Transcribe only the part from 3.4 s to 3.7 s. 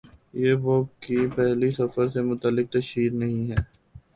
ہے